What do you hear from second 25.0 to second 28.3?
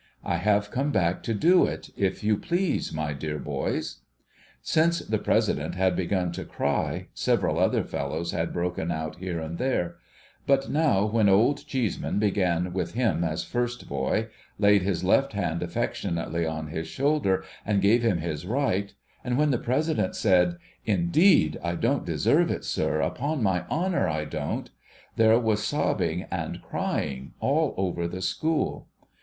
there was sobbing and crying all over the